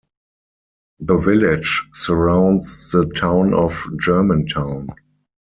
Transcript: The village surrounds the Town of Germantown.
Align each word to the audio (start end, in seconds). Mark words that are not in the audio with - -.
The 1.01 1.19
village 1.19 1.87
surrounds 1.93 2.91
the 2.91 3.05
Town 3.05 3.53
of 3.53 3.85
Germantown. 3.99 4.87